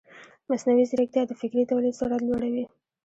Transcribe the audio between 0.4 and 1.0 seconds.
مصنوعي